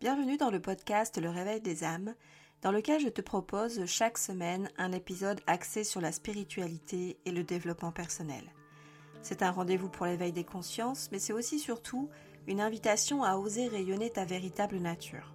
[0.00, 2.14] Bienvenue dans le podcast Le Réveil des âmes,
[2.62, 7.44] dans lequel je te propose chaque semaine un épisode axé sur la spiritualité et le
[7.44, 8.50] développement personnel.
[9.20, 12.08] C'est un rendez-vous pour l'éveil des consciences, mais c'est aussi surtout
[12.46, 15.34] une invitation à oser rayonner ta véritable nature.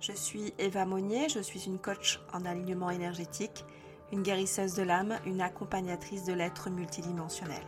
[0.00, 3.64] Je suis Eva Monnier, je suis une coach en alignement énergétique,
[4.10, 7.62] une guérisseuse de l'âme, une accompagnatrice de l'être multidimensionnel.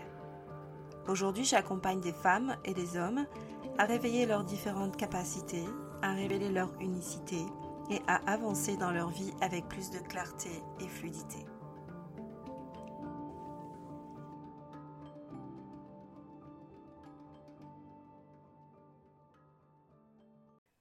[1.07, 3.27] Aujourd'hui, j'accompagne des femmes et des hommes
[3.79, 5.65] à réveiller leurs différentes capacités,
[6.05, 7.47] à révéler leur unicité
[7.89, 11.39] et à avancer dans leur vie avec plus de clarté et fluidité.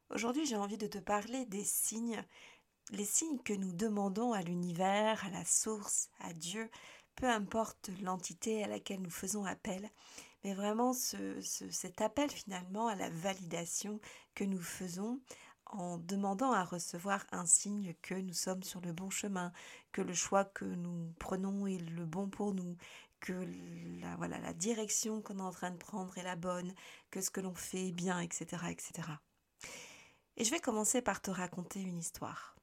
[0.09, 2.21] Aujourd'hui, j'ai envie de te parler des signes,
[2.91, 6.69] les signes que nous demandons à l'univers, à la source, à Dieu,
[7.15, 9.89] peu importe l'entité à laquelle nous faisons appel,
[10.43, 14.01] mais vraiment cet appel finalement à la validation
[14.35, 15.19] que nous faisons
[15.65, 19.51] en demandant à recevoir un signe que nous sommes sur le bon chemin,
[19.91, 22.77] que le choix que nous prenons est le bon pour nous,
[23.19, 23.33] que
[24.01, 26.73] la, voilà, la direction qu'on est en train de prendre est la bonne,
[27.09, 29.09] que ce que l'on fait est bien, etc., etc.
[30.37, 32.55] Et je vais commencer par te raconter une histoire.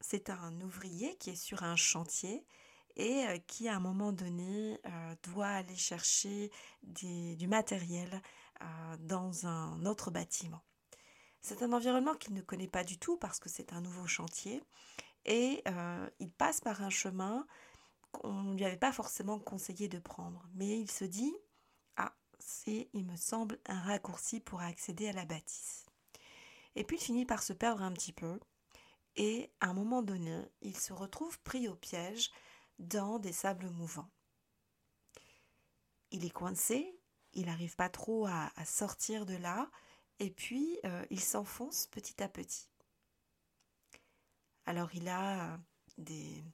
[0.00, 2.44] C'est un ouvrier qui est sur un chantier
[2.96, 6.50] et euh, qui à un moment donné euh, doit aller chercher
[6.82, 8.20] du matériel
[8.60, 10.62] euh, dans un autre bâtiment.
[11.42, 14.62] C'est un environnement qu'il ne connaît pas du tout parce que c'est un nouveau chantier
[15.24, 15.62] et
[16.18, 17.46] il passe par un chemin
[18.12, 20.46] qu'on ne lui avait pas forcément conseillé de prendre.
[20.54, 21.34] Mais il se dit,
[21.96, 25.86] ah, c'est, il me semble, un raccourci pour accéder à la bâtisse.
[26.76, 28.38] Et puis il finit par se perdre un petit peu
[29.16, 32.30] et à un moment donné, il se retrouve pris au piège
[32.78, 34.10] dans des sables mouvants.
[36.10, 36.98] Il est coincé,
[37.34, 39.70] il n'arrive pas trop à, sortir de là,
[40.22, 42.68] et puis euh, il s'enfonce petit à petit.
[44.66, 45.58] Alors il a
[45.98, 46.44] des,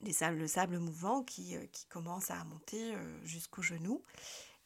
[0.00, 4.02] des sables, le sable mouvant qui, euh, qui commence à monter euh, jusqu'au genou,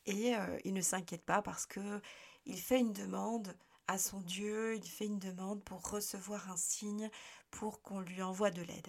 [0.06, 0.32] et
[0.64, 2.00] il ne s'inquiète pas parce que
[2.46, 3.54] il fait une demande
[3.86, 7.10] à son Dieu, il fait une demande pour recevoir un signe,
[7.50, 8.88] pour qu'on lui envoie de l'aide.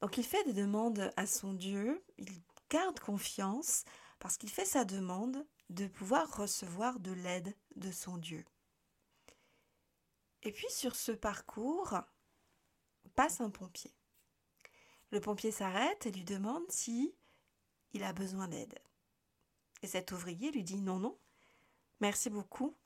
[0.00, 3.84] Donc il fait des demandes à son Dieu, il garde confiance
[4.18, 8.44] parce qu'il fait sa demande de pouvoir recevoir de l'aide de son Dieu.
[10.42, 11.98] Et puis sur ce parcours
[13.14, 13.94] passe un pompier.
[15.10, 17.14] Le pompier s'arrête et lui demande si
[17.92, 18.78] il a besoin d'aide.
[19.82, 21.18] Et cet ouvrier lui dit non, non,
[22.00, 22.76] merci beaucoup,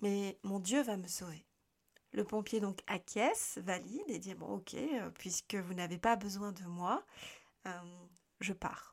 [0.00, 1.44] mais mon Dieu va me sauver.
[2.12, 6.52] Le pompier donc acquiesce, valide et dit bon ok, euh, puisque vous n'avez pas besoin
[6.52, 7.04] de moi,
[7.66, 8.06] euh,
[8.40, 8.91] je pars.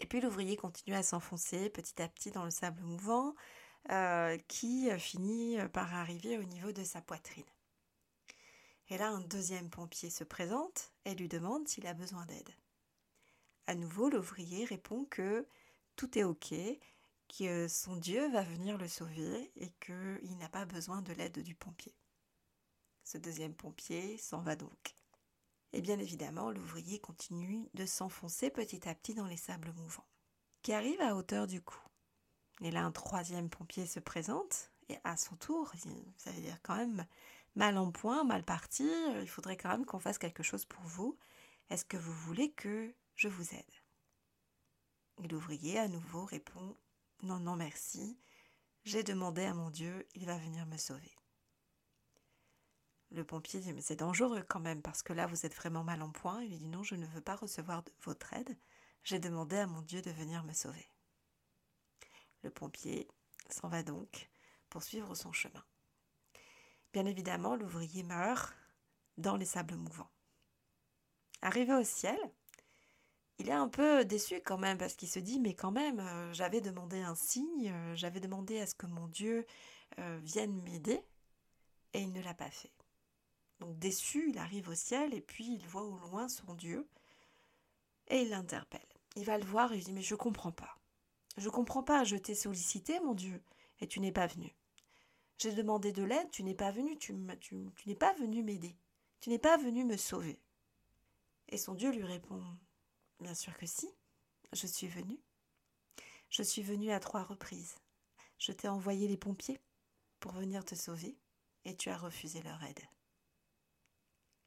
[0.00, 3.34] Et puis l'ouvrier continue à s'enfoncer petit à petit dans le sable mouvant,
[3.90, 7.44] euh, qui finit par arriver au niveau de sa poitrine.
[8.88, 12.50] Et là, un deuxième pompier se présente et lui demande s'il a besoin d'aide.
[13.66, 15.46] À nouveau, l'ouvrier répond que
[15.96, 16.52] tout est OK
[17.28, 21.54] que son Dieu va venir le sauver et qu'il n'a pas besoin de l'aide du
[21.54, 21.94] pompier.
[23.04, 24.94] Ce deuxième pompier s'en va donc.
[25.72, 30.06] Et bien évidemment, l'ouvrier continue de s'enfoncer petit à petit dans les sables mouvants,
[30.62, 31.78] qui arrivent à hauteur du cou?
[32.60, 35.72] Et là, un troisième pompier se présente, et à son tour,
[36.16, 37.06] ça veut dire quand même
[37.54, 41.16] mal en point, mal parti, il faudrait quand même qu'on fasse quelque chose pour vous.
[41.68, 43.74] Est-ce que vous voulez que je vous aide?
[45.22, 46.76] Et l'ouvrier à nouveau répond
[47.22, 48.18] non, non, merci.
[48.84, 51.19] J'ai demandé à mon Dieu, il va venir me sauver.
[53.12, 56.02] Le pompier dit, mais c'est dangereux quand même, parce que là, vous êtes vraiment mal
[56.02, 56.42] en point.
[56.42, 58.56] Il lui dit, non, je ne veux pas recevoir votre aide.
[59.02, 60.88] J'ai demandé à mon Dieu de venir me sauver.
[62.42, 63.08] Le pompier
[63.48, 64.30] s'en va donc
[64.68, 65.64] poursuivre son chemin.
[66.92, 68.54] Bien évidemment, l'ouvrier meurt
[69.16, 70.10] dans les sables mouvants.
[71.42, 72.18] Arrivé au ciel,
[73.38, 76.32] il est un peu déçu quand même parce qu'il se dit mais quand même euh,
[76.32, 79.46] j'avais demandé un signe, euh, j'avais demandé à ce que mon Dieu
[79.98, 81.00] euh, vienne m'aider
[81.94, 82.70] et il ne l'a pas fait.
[83.60, 86.88] Donc déçu, il arrive au ciel et puis il voit au loin son Dieu
[88.08, 88.80] et il l'interpelle.
[89.16, 90.78] Il va le voir et il dit mais je comprends pas.
[91.36, 93.42] Je comprends pas, je t'ai sollicité mon Dieu
[93.80, 94.54] et tu n'es pas venu.
[95.38, 98.76] J'ai demandé de l'aide, tu n'es pas venu, tu, tu n'es pas venu m'aider.
[99.20, 100.38] Tu n'es pas venu me sauver.
[101.48, 102.42] Et son Dieu lui répond
[103.20, 103.88] Bien sûr que si.
[104.52, 105.20] Je suis venue.
[106.30, 107.76] Je suis venue à trois reprises.
[108.38, 109.60] Je t'ai envoyé les pompiers
[110.20, 111.16] pour venir te sauver
[111.64, 112.80] et tu as refusé leur aide.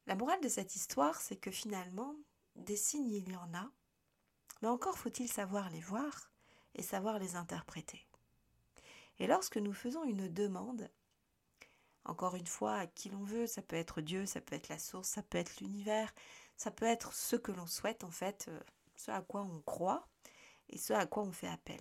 [0.08, 2.16] La morale de cette histoire, c'est que finalement,
[2.56, 3.72] des signes, il y en a,
[4.62, 6.32] mais encore faut-il savoir les voir
[6.76, 8.08] et savoir les interpréter.
[9.20, 10.90] Et lorsque nous faisons une demande,
[12.06, 14.80] encore une fois, à qui l'on veut, ça peut être Dieu, ça peut être la
[14.80, 16.14] source, ça peut être l'univers,
[16.58, 18.60] ça peut être ce que l'on souhaite en fait, euh,
[18.96, 20.08] ce à quoi on croit
[20.70, 21.80] et ce à quoi on fait appel.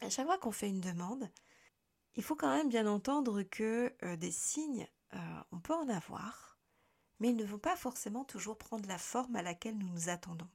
[0.00, 1.30] À chaque fois qu'on fait une demande,
[2.14, 6.47] il faut quand même bien entendre que euh, des signes, euh, on peut en avoir,
[7.20, 10.48] mais ils ne vont pas forcément toujours prendre la forme à laquelle nous nous attendons.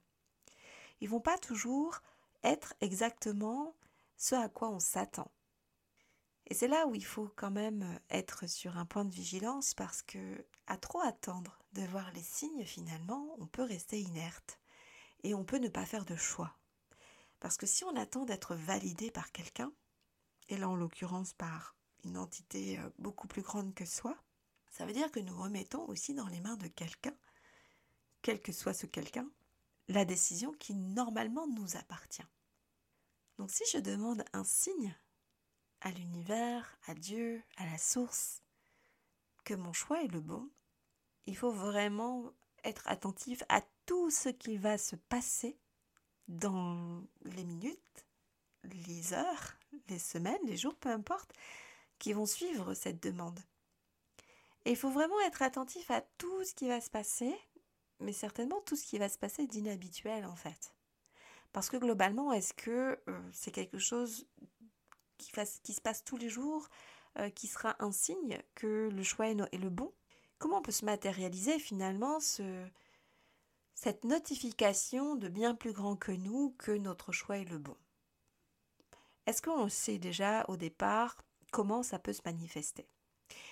[1.00, 2.00] Ils vont pas toujours
[2.42, 3.74] être exactement
[4.16, 5.30] ce à quoi on s'attend.
[6.46, 10.02] Et c'est là où il faut quand même être sur un point de vigilance parce
[10.02, 14.60] que à trop attendre de voir les signes finalement, on peut rester inerte
[15.22, 16.56] et on peut ne pas faire de choix.
[17.40, 19.72] Parce que si on attend d'être validé par quelqu'un,
[20.48, 24.16] et là en l'occurrence par une entité euh, beaucoup plus grande que soi,
[24.74, 27.14] ça veut dire que nous remettons aussi dans les mains de quelqu'un,
[28.22, 29.30] quel que soit ce quelqu'un,
[29.86, 32.26] la décision qui normalement nous appartient.
[33.38, 34.92] Donc si je demande un signe
[35.80, 38.42] à l'univers, à Dieu, à la source,
[39.44, 40.50] que mon choix est le bon,
[41.26, 42.32] il faut vraiment
[42.64, 45.56] être attentif à tout ce qui va se passer
[46.26, 48.06] dans les minutes,
[48.64, 49.56] les heures,
[49.88, 51.32] les semaines, les jours, peu importe,
[52.00, 53.38] qui vont suivre cette demande.
[54.66, 57.34] Il faut vraiment être attentif à tout ce qui va se passer,
[58.00, 60.74] mais certainement tout ce qui va se passer d'inhabituel en fait.
[61.52, 64.26] Parce que globalement, est-ce que euh, c'est quelque chose
[65.18, 65.30] qui,
[65.72, 66.68] se passe tous les jours,
[67.18, 69.92] euh, qui sera un signe que le choix est, le bon?
[70.38, 72.66] Comment peut se matérialiser finalement ce,
[73.74, 77.76] cette notification de bien plus grand que nous que notre choix est le bon?
[79.26, 81.16] Est-ce qu'on sait déjà au départ
[81.52, 82.88] comment ça peut se manifester?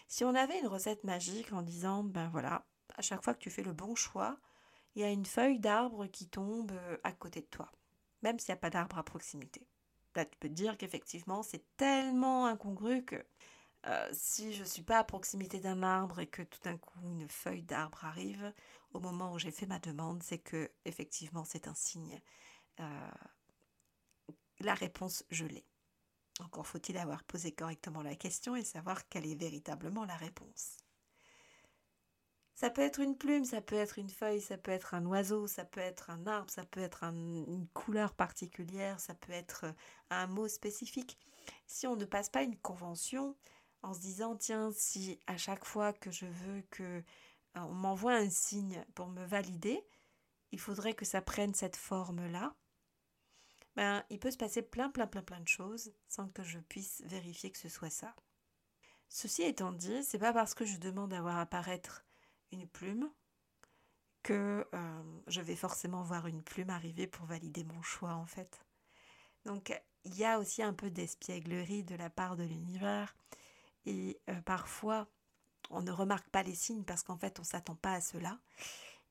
[0.09, 2.65] Si on avait une recette magique en disant, ben voilà,
[2.97, 4.39] à chaque fois que tu fais le bon choix,
[4.95, 7.71] il y a une feuille d'arbre qui tombe euh, à côté de toi,
[8.23, 9.67] même s'il n'y a pas d'arbre à proximité.
[10.15, 13.25] Là, tu peux te dire qu'effectivement, c'est tellement incongru que
[13.87, 17.01] euh, si je ne suis pas à proximité d'un arbre et que tout d'un coup
[17.03, 18.53] une feuille d'arbre arrive,
[18.93, 22.21] au moment où j'ai fait ma demande, c'est que effectivement c'est un signe.
[22.81, 23.11] Euh,
[24.61, 25.65] la réponse, je l'ai.
[26.41, 30.79] Encore faut-il avoir posé correctement la question et savoir quelle est véritablement la réponse.
[32.55, 35.47] Ça peut être une plume, ça peut être une feuille, ça peut être un oiseau,
[35.47, 39.73] ça peut être un arbre, ça peut être une couleur particulière, ça peut être euh,
[40.11, 41.19] un mot spécifique.
[41.67, 43.37] Si on ne passe pas une convention
[43.83, 47.03] en se disant tiens, si à chaque fois que je veux que euh,
[47.57, 49.83] on m'envoie un signe pour me valider,
[50.53, 52.55] il faudrait que ça prenne cette forme-là.
[53.77, 57.03] Ben, il peut se passer plein, plein, plein, plein de choses sans que je puisse
[57.07, 58.15] vérifier que ce soit ça.
[59.09, 62.05] Ceci étant dit, c'est pas parce que je demande à voir apparaître
[62.51, 63.11] une plume
[64.23, 68.65] que euh, je vais forcément voir une plume arriver pour valider mon choix en fait.
[69.45, 73.17] Donc il y a aussi un peu d'espièglerie de la part de l'univers
[73.87, 75.09] et euh, parfois
[75.71, 78.39] on ne remarque pas les signes parce qu'en fait on s'attend pas à cela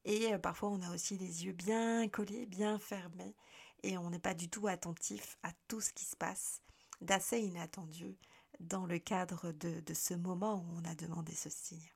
[0.06, 3.36] et euh, parfois on a aussi les yeux bien collés, bien fermés
[3.84, 6.62] et on n'est pas du tout attentif à tout ce qui se passe
[7.02, 8.18] d'assez inattendu
[8.60, 11.92] dans le cadre de ce moment où on a demandé ce signe.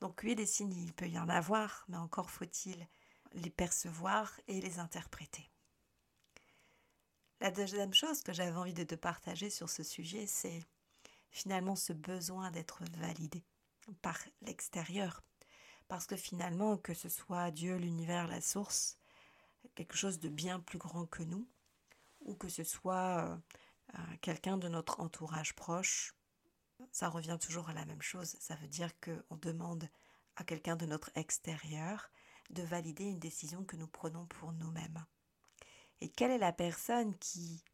[0.00, 2.88] Donc oui, des signes, il peut y en avoir, mais encore faut-il
[3.32, 5.50] les percevoir et les interpréter.
[7.40, 10.64] La deuxième chose que j'avais envie de te partager sur ce sujet, c'est
[11.30, 13.44] finalement ce besoin d'être validé
[14.02, 15.22] par l'extérieur.
[15.88, 18.98] Parce que finalement, que ce soit Dieu, l'univers, la source,
[19.74, 21.48] quelque chose de bien plus grand que nous,
[22.20, 23.36] ou que ce soit euh,
[23.94, 26.14] euh, quelqu'un de notre entourage proche,
[26.92, 28.36] ça revient toujours à la même chose.
[28.40, 29.88] Ça veut dire qu'on demande
[30.36, 32.10] à quelqu'un de notre extérieur
[32.50, 35.04] de valider une décision que nous prenons pour nous-mêmes.
[36.00, 37.64] Et quelle est la personne qui,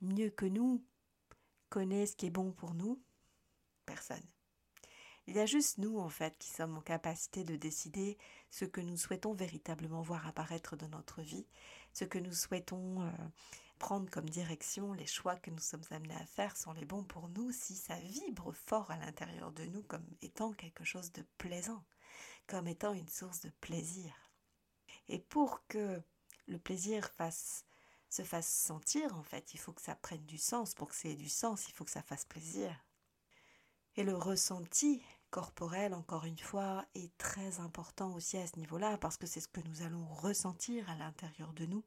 [0.00, 0.84] mieux que nous,
[1.68, 3.02] connaît ce qui est bon pour nous?
[3.84, 4.24] Personne.
[5.26, 8.18] Il y a juste nous, en fait, qui sommes en capacité de décider
[8.50, 11.46] ce que nous souhaitons véritablement voir apparaître dans notre vie,
[11.92, 13.10] ce que nous souhaitons euh,
[13.78, 17.28] prendre comme direction, les choix que nous sommes amenés à faire sont les bons pour
[17.28, 21.82] nous si ça vibre fort à l'intérieur de nous comme étant quelque chose de plaisant,
[22.46, 24.12] comme étant une source de plaisir.
[25.08, 26.02] Et pour que
[26.46, 27.64] le plaisir fasse,
[28.08, 30.74] se fasse sentir, en fait, il faut que ça prenne du sens.
[30.74, 32.74] Pour que ça ait du sens, il faut que ça fasse plaisir.
[33.96, 35.02] Et le ressenti
[35.34, 39.48] corporel, encore une fois, est très important aussi à ce niveau-là, parce que c'est ce
[39.48, 41.82] que nous allons ressentir à l'intérieur de nous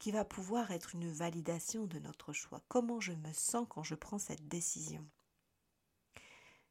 [0.00, 2.64] qui va pouvoir être une validation de notre choix.
[2.66, 5.08] Comment je me sens quand je prends cette décision?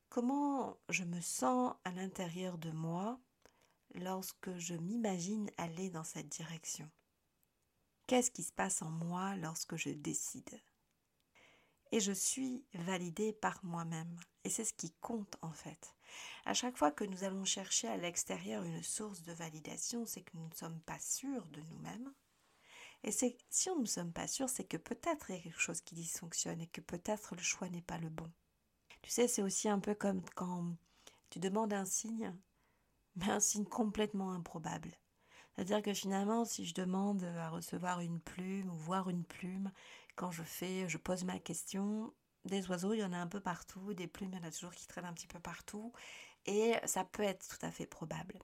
[0.10, 3.18] Comment je me sens à l'intérieur de moi
[3.96, 6.92] lorsque je m'imagine aller dans cette direction?
[8.08, 10.60] Qu'est-ce qui se passe en moi lorsque je décide?
[11.92, 14.20] Et je suis validée par moi-même.
[14.44, 15.96] Et c'est ce qui compte en fait.
[16.46, 20.36] À chaque fois que nous allons chercher à l'extérieur une source de validation, c'est que
[20.36, 22.14] nous ne sommes pas sûrs de nous-mêmes.
[23.04, 25.82] Et si on ne sommes pas sûrs, c'est que peut-être il y a quelque chose
[25.82, 28.30] qui dysfonctionne et que peut-être le choix n'est pas le bon.
[29.02, 30.76] Tu sais, c'est aussi un peu comme quand
[31.30, 32.36] tu demandes un signe,
[33.16, 34.92] mais un signe complètement improbable.
[35.56, 39.72] C'est-à-dire que finalement, si je demande à recevoir une plume ou voir une plume,
[40.20, 43.40] quand je fais, je pose ma question, des oiseaux, il y en a un peu
[43.40, 45.94] partout, des plumes, il y en a toujours qui traînent un petit peu partout,
[46.46, 48.38] et ça peut être tout à fait probable.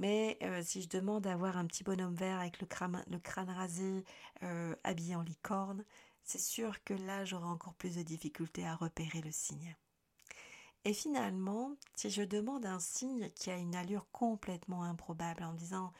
[0.00, 3.00] Mais euh, si je demande à voir un petit bonhomme vert avec le crâne,
[3.48, 4.04] rasé,
[4.42, 5.84] euh, habillé en licorne,
[6.24, 9.76] c'est sûr que là, j'aurai encore plus de difficultés à repérer le signe.
[10.84, 15.92] Et finalement, si je demande un signe qui a une allure complètement improbable en disant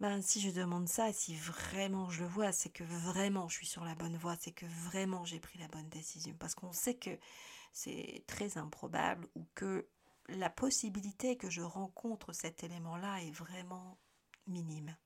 [0.00, 3.66] ben, si je demande ça, si vraiment je le vois, c'est que vraiment je suis
[3.66, 6.34] sur la bonne voie, c'est que vraiment j'ai pris la bonne décision.
[6.38, 7.18] Parce qu'on sait que
[7.72, 9.88] c'est très improbable ou que
[10.28, 13.98] la possibilité que je rencontre cet élément-là est vraiment
[14.46, 14.96] minime.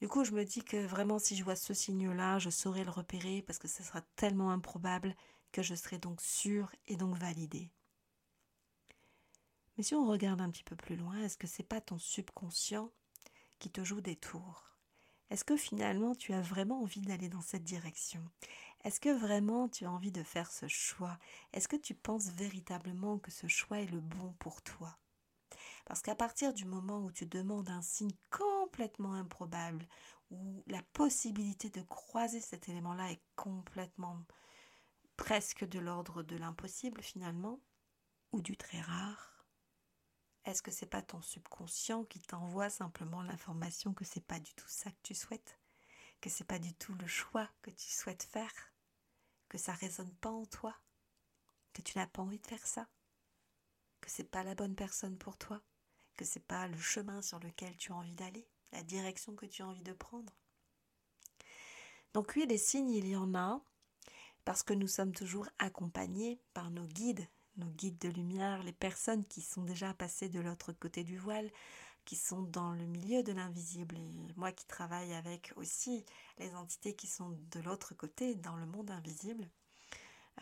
[0.00, 2.90] Du coup, je me dis que vraiment, si je vois ce signe-là, je saurai le
[2.90, 5.14] repérer parce que ce sera tellement improbable
[5.52, 7.70] que je serai donc sûre et donc validée.
[9.76, 12.90] Mais si on regarde un petit peu plus loin, est-ce que c'est pas ton subconscient
[13.60, 14.64] qui te joue des tours.
[15.30, 18.20] Est-ce que finalement tu as vraiment envie d'aller dans cette direction?
[18.82, 21.16] Est-ce que vraiment tu as envie de faire ce choix?
[21.52, 24.98] Est-ce que tu penses véritablement que ce choix est le bon pour toi?
[25.84, 29.86] Parce qu'à partir du moment où tu demandes un signe complètement improbable,
[30.30, 34.18] où la possibilité de croiser cet élément-là est complètement
[35.16, 37.60] presque de l'ordre de l'impossible finalement,
[38.32, 39.39] ou du très rare,
[40.44, 44.68] est-ce que c'est pas ton subconscient qui t'envoie simplement l'information que c'est pas du tout
[44.68, 45.58] ça que tu souhaites,
[46.20, 48.52] que c'est pas du tout le choix que tu souhaites faire,
[49.48, 50.76] que ça résonne pas en toi,
[51.72, 52.88] que tu n'as pas envie de faire ça,
[54.00, 55.62] que c'est pas la bonne personne pour toi,
[56.16, 59.62] que c'est pas le chemin sur lequel tu as envie d'aller, la direction que tu
[59.62, 60.32] as envie de prendre?
[62.12, 63.62] Donc oui, les signes, il y en a,
[64.44, 69.24] parce que nous sommes toujours accompagnés par nos guides, nos guides de lumière, les personnes
[69.26, 71.50] qui sont déjà passées de l'autre côté du voile,
[72.04, 73.96] qui sont dans le milieu de l'invisible.
[73.96, 76.04] Et moi qui travaille avec aussi
[76.38, 79.48] les entités qui sont de l'autre côté, dans le monde invisible,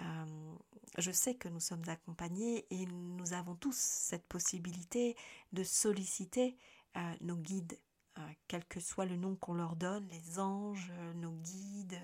[0.01, 0.55] euh,
[0.99, 5.17] je sais que nous sommes accompagnés et nous avons tous cette possibilité
[5.53, 6.57] de solliciter
[6.97, 7.79] euh, nos guides,
[8.19, 12.01] euh, quel que soit le nom qu'on leur donne, les anges, nos guides,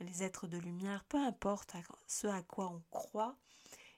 [0.00, 1.74] les êtres de lumière, peu importe
[2.06, 3.36] ce à quoi on croit,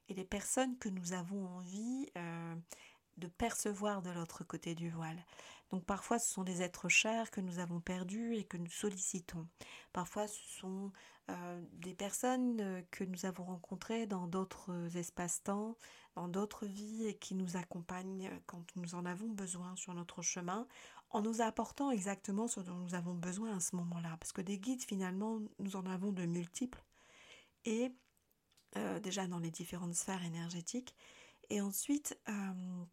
[0.08, 2.54] et les personnes que nous avons envie euh,
[3.16, 5.24] de percevoir de l'autre côté du voile.
[5.70, 9.48] Donc parfois ce sont des êtres chers que nous avons perdus et que nous sollicitons.
[9.92, 10.92] Parfois ce sont
[11.30, 15.76] euh, des personnes euh, que nous avons rencontrées dans d'autres espaces-temps,
[16.14, 20.68] dans d'autres vies et qui nous accompagnent quand nous en avons besoin sur notre chemin,
[21.10, 24.16] en nous apportant exactement ce dont nous avons besoin à ce moment-là.
[24.20, 26.84] Parce que des guides finalement nous en avons de multiples.
[27.64, 27.92] Et
[28.76, 30.94] euh, déjà dans les différentes sphères énergétiques.
[31.50, 32.84] Et ensuite, euh.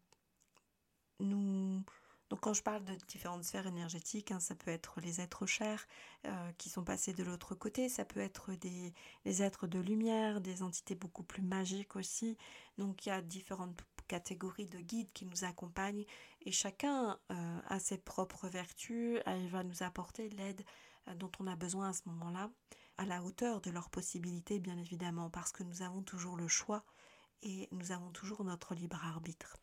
[2.30, 5.86] Donc quand je parle de différentes sphères énergétiques, hein, ça peut être les êtres chers
[6.26, 8.92] euh, qui sont passés de l'autre côté, ça peut être des,
[9.24, 12.36] êtres de lumière, des entités beaucoup plus magiques aussi.
[12.78, 16.04] Donc il y a différentes catégories de guides qui nous accompagnent
[16.44, 20.64] et chacun a ses propres vertus, il va nous apporter l'aide
[21.16, 22.50] dont on a besoin à ce moment-là
[22.98, 26.84] à la hauteur de leurs possibilités, bien évidemment, parce que nous avons toujours le choix
[27.42, 29.56] et nous avons toujours notre libre arbitre.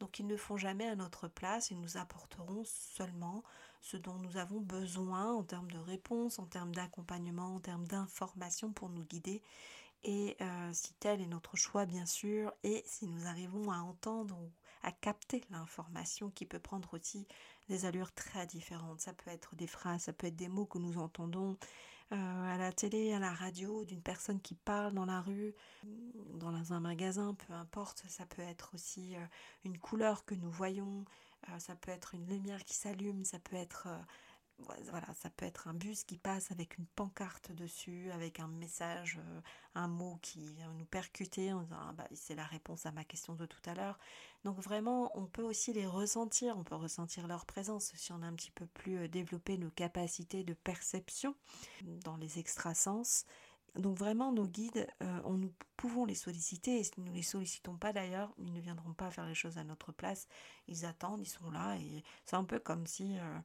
[0.00, 3.44] Donc ils ne font jamais à notre place, ils nous apporteront seulement
[3.80, 8.72] ce dont nous avons besoin en termes de réponse, en termes d'accompagnement, en termes d'information
[8.72, 9.42] pour nous guider.
[10.04, 14.36] Et euh, si tel est notre choix, bien sûr, et si nous arrivons à entendre
[14.40, 14.50] ou
[14.82, 17.26] à capter l'information qui peut prendre aussi
[17.68, 19.00] des allures très différentes.
[19.00, 21.56] Ça peut être des phrases, ça peut être des mots que nous entendons,
[22.12, 25.54] à la télé, à la radio, d'une personne qui parle dans la rue,
[26.34, 28.04] dans un magasin, peu importe.
[28.08, 29.24] Ça peut être aussi euh,
[29.64, 31.04] une couleur que nous voyons,
[31.48, 33.88] euh, ça peut être une lumière qui s'allume, ça peut être
[34.90, 39.18] voilà, ça peut être un bus qui passe avec une pancarte dessus, avec un message,
[39.18, 39.40] euh,
[39.74, 43.04] un mot qui vient nous percuter en disant ah bah, c'est la réponse à ma
[43.04, 43.98] question de tout à l'heure.
[44.44, 48.26] Donc vraiment, on peut aussi les ressentir, on peut ressentir leur présence si on a
[48.26, 51.34] un petit peu plus euh, développé nos capacités de perception
[51.82, 53.26] dans les extrasens.
[53.76, 57.22] Donc vraiment, nos guides, euh, on, nous pouvons les solliciter, et si nous ne les
[57.22, 60.28] sollicitons pas d'ailleurs, ils ne viendront pas faire les choses à notre place,
[60.68, 63.38] ils attendent, ils sont là, et c'est un peu comme si euh,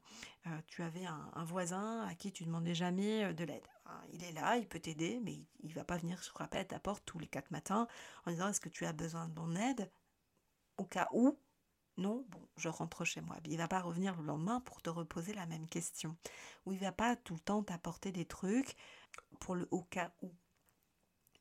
[0.47, 3.65] euh, tu avais un, voisin à qui tu demandais jamais de l'aide.
[3.85, 6.65] Hein, il est là, il peut t'aider, mais il ne va pas venir frapper à
[6.65, 7.87] ta porte tous les quatre matins
[8.25, 9.89] en disant est-ce que tu as besoin de mon aide?
[10.77, 11.39] Au cas où,
[11.97, 13.37] non, bon, je rentre chez moi.
[13.45, 16.15] Il va pas revenir le lendemain pour te reposer la même question.
[16.65, 18.75] Ou il va pas tout le temps t'apporter des trucs
[19.39, 20.31] pour le au cas où.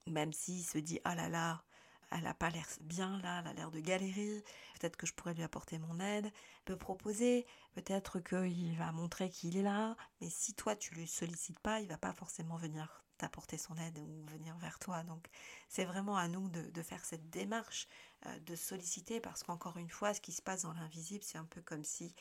[0.07, 1.65] Même s'il se dit ah là là,
[2.11, 4.45] elle n'a pas l'air bien là, elle a l'air de galérer,
[4.79, 6.31] peut-être que je pourrais lui apporter mon aide,
[6.65, 11.59] peut proposer, peut-être qu'il va montrer qu'il est là, mais si toi tu lui sollicites
[11.61, 15.03] pas, il va pas forcément venir t'apporter son aide ou venir vers toi.
[15.03, 15.27] Donc
[15.69, 17.89] c'est vraiment à nous de, faire cette démarche,
[18.47, 21.63] de solliciter, parce qu'encore une fois, ce qui se passe dans l'invisible, c'est un peu
[21.63, 22.15] comme si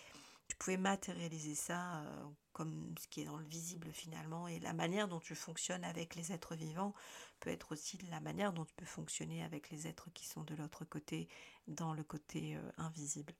[0.47, 4.73] tu pouvais matérialiser ça euh, comme ce qui est dans le visible finalement, et la
[4.73, 6.93] manière dont tu fonctionnes avec les êtres vivants
[7.39, 10.55] peut être aussi la manière dont tu peux fonctionner avec les êtres qui sont de
[10.55, 11.27] l'autre côté,
[11.67, 13.33] dans le côté euh, invisible.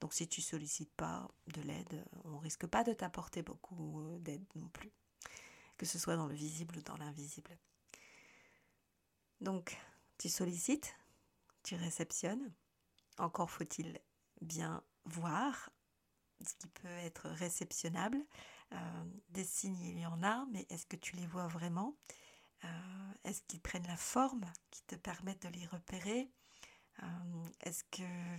[0.00, 4.68] Donc si tu sollicites pas de l'aide, on risque pas de t'apporter beaucoup d'aide non
[4.68, 4.90] plus
[5.82, 7.50] que ce soit dans le visible ou dans l'invisible.
[9.40, 9.76] Donc,
[10.16, 10.94] tu sollicites,
[11.62, 12.52] tu réceptionnes.
[13.18, 14.00] Encore faut-il
[14.40, 15.70] bien voir
[16.46, 18.18] ce qui peut être réceptionnable.
[18.72, 21.96] Euh, des signes, il y en a, mais est-ce que tu les vois vraiment?
[22.64, 22.68] Euh,
[23.24, 26.30] Est-ce qu'ils prennent la forme qui te permettent de les repérer?
[27.02, 28.38] Euh, Est-ce que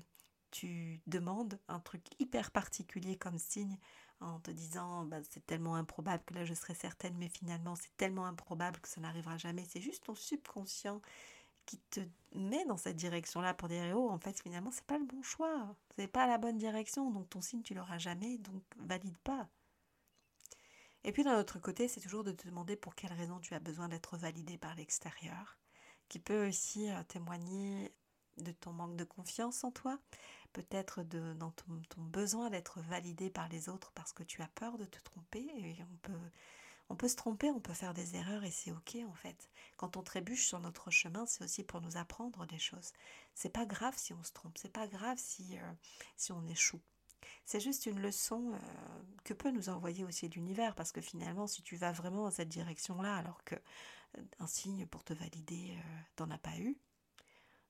[0.52, 3.78] tu demandes un truc hyper particulier comme signe
[4.20, 7.96] en te disant bah, c'est tellement improbable que là je serais certaine, mais finalement c'est
[7.98, 9.66] tellement improbable que ça n'arrivera jamais.
[9.70, 11.02] C'est juste ton subconscient
[11.66, 12.00] qui te
[12.34, 15.76] met dans cette direction-là pour dire oh en fait finalement c'est pas le bon choix,
[15.96, 19.48] c'est pas la bonne direction, donc ton signe tu l'auras jamais, donc valide pas.
[21.04, 23.60] Et puis d'un autre côté, c'est toujours de te demander pour quelle raison tu as
[23.60, 25.58] besoin d'être validé par l'extérieur,
[26.08, 27.94] qui peut aussi euh, témoigner
[28.38, 30.00] de ton manque de confiance en toi,
[30.54, 34.86] peut-être dans ton, besoin d'être validé par les autres parce que tu as peur de
[34.86, 35.46] te tromper.
[35.58, 36.14] Et on peut,
[36.90, 39.50] on peut se tromper, on peut faire des erreurs et c'est ok en fait.
[39.78, 42.92] Quand on trébuche sur notre chemin, c'est aussi pour nous apprendre des choses.
[43.34, 45.74] C'est pas grave si on se trompe, c'est pas grave si, euh,
[46.18, 46.82] si on échoue.
[47.46, 48.58] C'est juste une leçon euh,
[49.24, 52.50] que peut nous envoyer aussi l'univers, parce que finalement, si tu vas vraiment dans cette
[52.50, 55.78] direction-là, alors que euh, un signe pour te valider,
[56.16, 56.78] t'en as pas eu,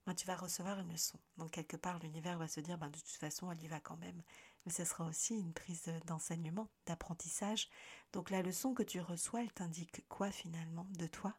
[0.06, 1.20] ben, tu vas recevoir une leçon.
[1.38, 3.98] Donc quelque part, l'univers va se dire, ben, de toute façon, elle y va quand
[3.98, 4.22] même.
[4.66, 7.70] Mais ce sera aussi une prise d'enseignement, d'apprentissage.
[8.14, 11.36] Donc la leçon que tu reçois, elle t'indique quoi finalement de toi?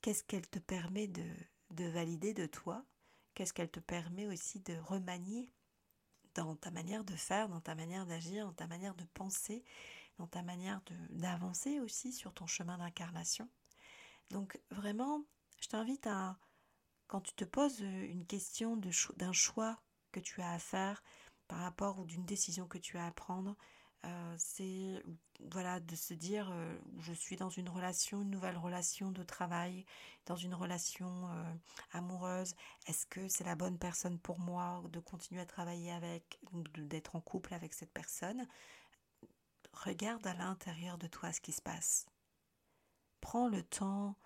[0.00, 1.26] Qu'est-ce qu'elle te permet de,
[1.70, 2.84] de valider de toi?
[3.34, 5.52] Qu'est-ce qu'elle te permet aussi de remanier
[6.34, 9.64] dans ta manière de faire, dans ta manière d'agir, dans ta manière de penser,
[10.18, 13.48] dans ta manière d'avancer aussi sur ton chemin d'incarnation?
[14.30, 15.24] Donc vraiment,
[15.60, 16.38] je t'invite à
[17.06, 18.76] quand tu te poses une question
[19.16, 19.80] d'un choix
[20.16, 21.02] que tu as à faire
[21.46, 23.54] par rapport ou d'une décision que tu as à prendre,
[24.06, 25.02] euh, c'est
[25.50, 29.84] voilà de se dire euh, je suis dans une relation, une nouvelle relation de travail,
[30.24, 31.28] dans une relation
[31.92, 32.54] amoureuse.
[32.86, 36.40] Est-ce que c'est la bonne personne pour moi de continuer à travailler avec,
[36.78, 38.46] d'être en couple avec cette personne?
[39.72, 42.06] Regarde à l'intérieur de toi ce qui se passe.
[43.20, 44.16] Prends le temps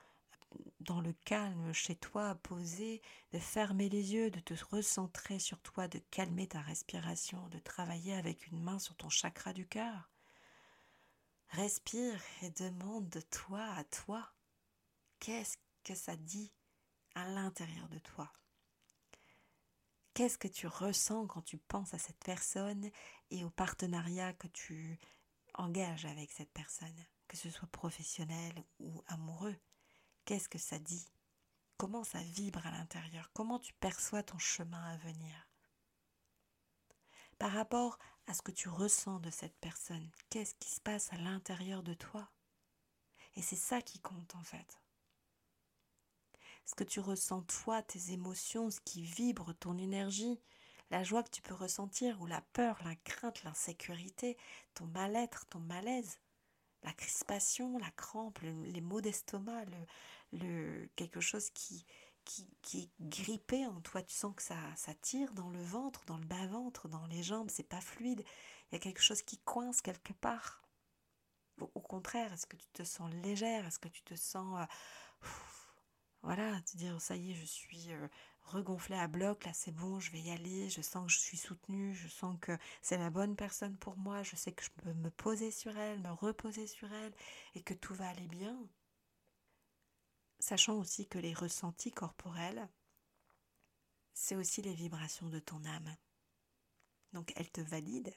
[0.90, 3.00] dans le calme chez toi, posé,
[3.32, 8.12] de fermer les yeux, de te recentrer sur toi, de calmer ta respiration, de travailler
[8.14, 10.10] avec une main sur ton chakra du cœur.
[11.50, 14.34] Respire et demande de toi à toi
[15.20, 16.50] qu'est-ce que ça dit
[17.14, 18.32] à l'intérieur de toi?
[20.12, 22.90] Qu'est-ce que tu ressens quand tu penses à cette personne
[23.30, 24.98] et au partenariat que tu
[25.54, 29.54] engages avec cette personne, que ce soit professionnel ou amoureux
[30.30, 31.08] Qu'est-ce que ça dit?
[31.76, 33.32] Comment ça vibre à l'intérieur?
[33.32, 35.48] Comment tu perçois ton chemin à venir?
[37.36, 41.16] Par rapport à ce que tu ressens de cette personne, qu'est-ce qui se passe à
[41.16, 42.30] l'intérieur de toi?
[43.34, 44.80] Et c'est ça qui compte en fait.
[46.64, 50.38] Ce que tu ressens toi, tes émotions, ce qui vibre, ton énergie,
[50.92, 54.38] la joie que tu peux ressentir ou la peur, la crainte, l'insécurité,
[54.74, 56.20] ton mal-être, ton malaise
[56.82, 59.64] la crispation, la crampe, les maux d'estomac,
[60.32, 61.84] le, quelque chose qui,
[62.24, 64.02] qui, qui, est grippé en toi.
[64.02, 67.50] Tu sens que ça, ça tire dans le ventre, dans le bas-ventre, dans les jambes,
[67.50, 68.24] c'est pas fluide.
[68.70, 70.62] Il y a quelque chose qui coince quelque part.
[71.60, 73.66] Au, contraire, est-ce que tu te sens légère?
[73.66, 74.60] Est-ce que tu te sens.
[74.60, 75.26] Euh,
[76.22, 78.08] voilà, te dire ça y est, je suis euh,
[78.50, 81.36] regonflé à bloc, là c'est bon, je vais y aller, je sens que je suis
[81.36, 84.92] soutenue, je sens que c'est la bonne personne pour moi, je sais que je peux
[84.94, 87.14] me poser sur elle, me reposer sur elle
[87.54, 88.56] et que tout va aller bien.
[90.38, 92.68] Sachant aussi que les ressentis corporels,
[94.14, 95.96] c'est aussi les vibrations de ton âme.
[97.12, 98.12] Donc elle te valide,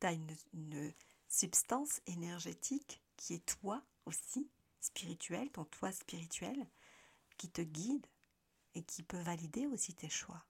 [0.00, 0.92] tu as une, une
[1.28, 6.66] substance énergétique qui est toi aussi, spirituel, ton toi spirituel,
[7.36, 8.06] qui te guide
[8.74, 10.44] et qui peut valider aussi tes choix.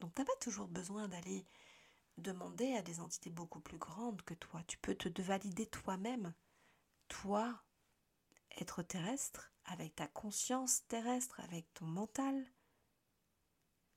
[0.00, 1.46] Donc tu n'as pas toujours besoin d'aller
[2.18, 4.62] demander à des entités beaucoup plus grandes que toi.
[4.66, 6.34] Tu peux te valider toi-même.
[7.08, 7.62] Toi,
[8.58, 12.46] être terrestre, avec ta conscience terrestre, avec ton mental,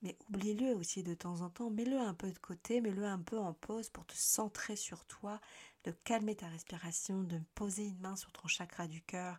[0.02, 3.38] mais oublie-le aussi de temps en temps, mets-le un peu de côté, mets-le un peu
[3.38, 5.42] en pause pour te centrer sur toi,
[5.84, 9.38] de calmer ta respiration, de poser une main sur ton chakra du cœur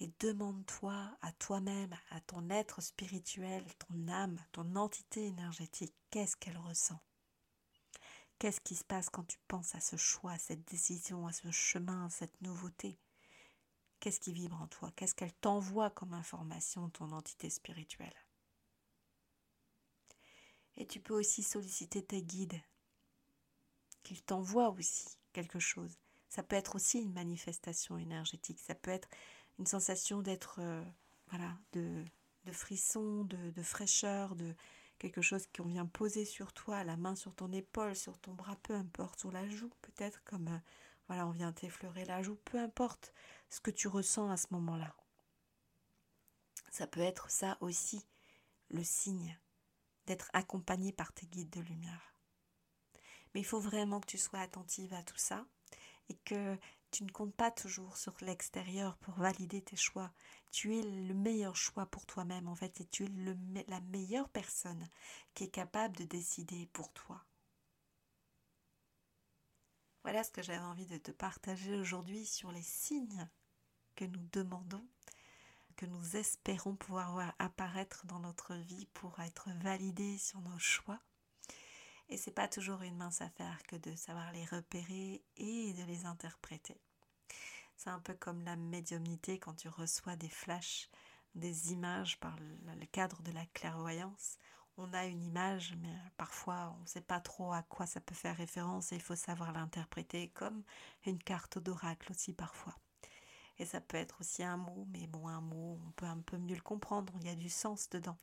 [0.00, 6.56] et demande-toi à toi-même, à ton être spirituel, ton âme, ton entité énergétique, qu'est-ce qu'elle
[6.56, 6.98] ressent?
[8.38, 11.50] Qu'est-ce qui se passe quand tu penses à ce choix, à cette décision, à ce
[11.50, 12.98] chemin, à cette nouveauté?
[14.00, 14.90] Qu'est-ce qui vibre en toi?
[14.96, 18.14] Qu'est-ce qu'elle t'envoie comme information, ton entité spirituelle?
[20.78, 22.58] Et tu peux aussi solliciter tes guides,
[24.02, 25.98] qu'ils t'envoient aussi quelque chose.
[26.30, 29.08] Ça peut être aussi une manifestation énergétique, ça peut être
[29.60, 30.82] une sensation d'être, euh,
[31.28, 32.02] voilà, de,
[32.44, 34.54] de frisson, de, fraîcheur, de
[34.98, 38.56] quelque chose qu'on vient poser sur toi, la main sur ton épaule, sur ton bras,
[38.62, 40.58] peu importe, sur la joue, peut-être comme, euh,
[41.08, 43.12] voilà, on vient t'effleurer la joue, peu importe
[43.50, 44.96] ce que tu ressens à ce moment-là.
[46.70, 48.02] Ça peut être ça aussi,
[48.70, 49.38] le signe
[50.06, 52.14] d'être accompagné par tes guides de lumière.
[53.34, 55.44] Mais il faut vraiment que tu sois attentive à tout ça
[56.08, 56.56] et que
[56.90, 60.12] tu ne comptes pas toujours sur l'extérieur pour valider tes choix.
[60.50, 64.88] Tu es le meilleur choix pour toi-même en fait et tu es la meilleure personne
[65.34, 67.24] qui est capable de décider pour toi.
[70.02, 73.28] Voilà ce que j'avais envie de te partager aujourd'hui sur les signes
[73.94, 74.86] que nous demandons
[75.80, 81.00] que nous espérons pouvoir voir apparaître dans notre vie pour être validés sur nos choix.
[82.10, 86.06] Et c'est pas toujours une mince affaire que de savoir les repérer et de les
[86.06, 86.76] interpréter.
[87.76, 90.90] C'est un peu comme la médiumnité quand tu reçois des flashs,
[91.36, 94.38] des images par le cadre de la clairvoyance.
[94.76, 98.14] On a une image, mais parfois on ne sait pas trop à quoi ça peut
[98.14, 100.64] faire référence et il faut savoir l'interpréter comme
[101.06, 102.76] une carte d'oracle aussi parfois.
[103.58, 106.38] Et ça peut être aussi un mot, mais bon, un mot, on peut un peu
[106.38, 108.16] mieux le comprendre, il y a du sens dedans.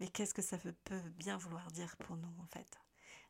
[0.00, 2.78] Mais qu'est-ce que ça peut bien vouloir dire pour nous, en fait?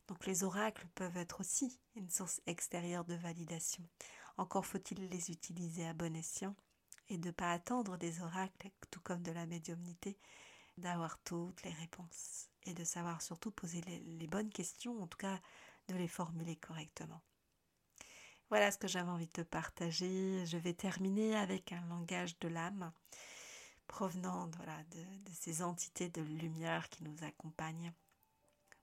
[0.07, 3.83] Donc les oracles peuvent être aussi une source extérieure de validation.
[4.37, 6.55] Encore faut-il les utiliser à bon escient
[7.09, 10.17] et de ne pas attendre des oracles, tout comme de la médiumnité,
[10.77, 15.39] d'avoir toutes les réponses et de savoir surtout poser les bonnes questions, en tout cas
[15.87, 17.21] de les formuler correctement.
[18.49, 20.45] Voilà ce que j'avais envie de te partager.
[20.45, 22.93] Je vais terminer avec un langage de l'âme
[23.87, 27.91] provenant voilà, de, ces entités de lumière qui nous accompagnent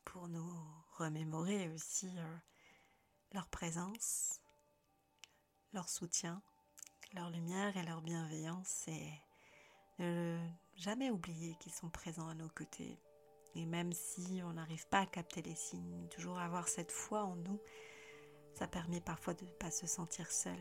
[0.05, 0.53] pour nous
[0.97, 2.37] remémorer aussi euh,
[3.33, 4.41] leur présence,
[5.73, 6.43] leur soutien,
[7.13, 9.13] leur lumière et leur bienveillance et
[9.99, 10.39] ne
[10.77, 12.99] jamais oublier qu'ils sont présents à nos côtés.
[13.55, 17.37] Et même si on n'arrive pas à capter les signes, toujours avoir cette foi en
[17.37, 17.61] nous
[18.55, 20.59] ça permet parfois de ne pas se sentir seul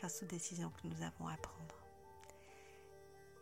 [0.00, 1.85] face aux décisions que nous avons à prendre.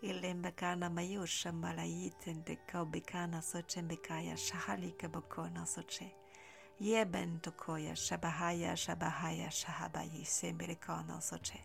[0.05, 6.15] ilembekana mayusha malayitende kaubikana sochembekaya shahalike bokona soche.
[6.81, 11.61] Yeben tokoya shabahaya shabahaya shahabayi semberekana soche.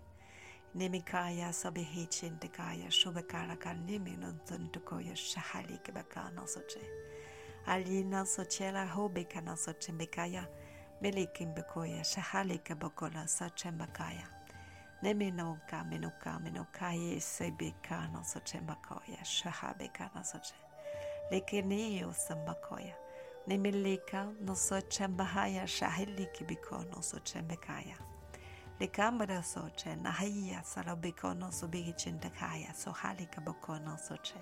[0.75, 6.81] Nimikaya sobihichendekaya shubekaraka niminunzun tokoya shahalike bakana soche.
[7.67, 10.47] Alina sochela hobikana sochembekaya
[11.01, 14.38] velikim bekoja, šahalike bokola, sačem bakaja.
[15.01, 20.53] Nemenoka, menoka, menoka ye sebeka no soche makoya, shahabeka no soche.
[21.31, 22.93] Lekeneo sambakoya.
[23.47, 27.95] Nemeleka no soche bahaya, shahiliki biko no soche mekaya.
[28.79, 34.35] Lekambra soche, nahaya salobeko no sobihi chindakaya, sohalika boko no soche.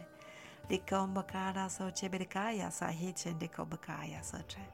[0.70, 4.66] Likombakara soche berikaya, sahichendiko bakaya soche.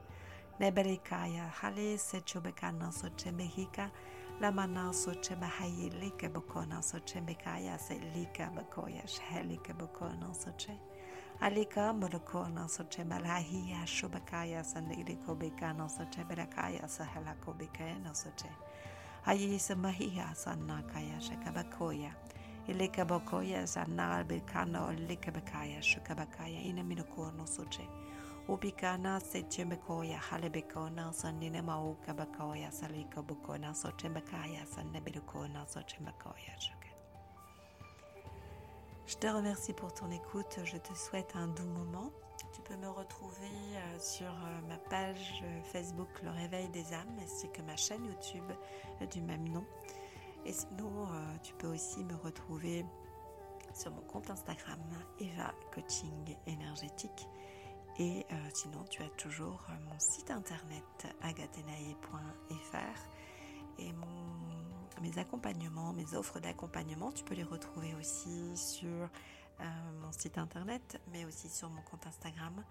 [0.62, 3.92] Neberikaya, hale sechubeka no soche mehika.
[4.42, 10.74] لما ناسو چه حي لك بكو ناسو چه مكاياس لك بكو يشهلك بكو ناسو چه
[11.42, 18.30] عليك ملكو ناسو چه ملهي شو بكاياس ليلكو بكا ناسو چه بركاياس هلاكو بكا ناسو
[18.30, 18.50] چه
[19.26, 22.12] هاي سمهي سنا كايا شكبكويا
[22.70, 28.03] اللي كبكويا سنا بالكانو اللي كبكايا شكبكايا إنا منكو ناسو چه
[39.06, 42.12] Je te remercie pour ton écoute, je te souhaite un doux moment.
[42.54, 47.18] Tu peux me retrouver euh, sur euh, ma page euh, Facebook Le Réveil des âmes
[47.24, 48.52] ainsi que ma chaîne YouTube
[49.10, 49.64] du même nom.
[50.46, 51.08] Et sinon,
[51.42, 52.86] tu peux aussi me retrouver
[53.74, 54.80] sur mon compte Instagram
[55.20, 57.30] Eva Coaching Énergétique.
[58.00, 60.84] Et sinon, tu as toujours mon site internet
[61.22, 63.00] agatenae.fr
[63.78, 63.92] et
[65.02, 69.10] mes accompagnements, mes offres d'accompagnement, tu peux les retrouver aussi sur
[70.02, 72.64] mon site internet, mais aussi sur mon compte Instagram.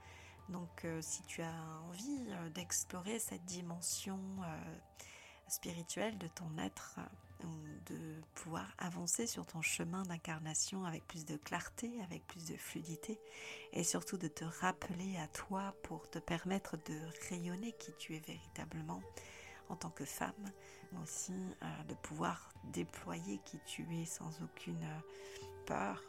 [0.48, 1.54] Donc euh, si tu as
[1.88, 4.18] envie euh, d'explorer cette dimension
[5.52, 6.98] euh, spirituelle de ton être,
[7.86, 7.98] de
[8.34, 13.18] pouvoir avancer sur ton chemin d'incarnation avec plus de clarté, avec plus de fluidité,
[13.72, 18.20] et surtout de te rappeler à toi pour te permettre de rayonner qui tu es
[18.20, 19.02] véritablement
[19.68, 20.52] en tant que femme,
[20.92, 21.34] mais aussi
[21.88, 24.86] de pouvoir déployer qui tu es sans aucune
[25.66, 26.02] peur,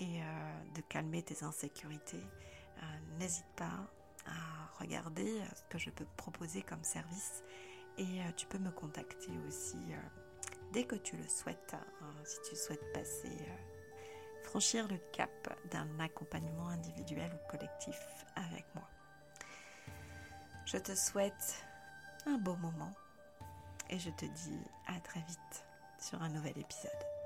[0.00, 2.24] et euh, de calmer tes insécurités,
[2.78, 2.82] euh,
[3.18, 3.86] n'hésite pas
[4.26, 7.44] à regarder euh, ce que je peux proposer comme service
[7.98, 9.78] et tu peux me contacter aussi
[10.72, 13.36] dès que tu le souhaites, hein, si tu souhaites passer,
[14.44, 15.30] franchir le cap
[15.70, 17.98] d'un accompagnement individuel ou collectif
[18.36, 18.88] avec moi.
[20.66, 21.64] Je te souhaite
[22.26, 22.94] un beau moment
[23.88, 25.64] et je te dis à très vite
[25.98, 27.19] sur un nouvel épisode.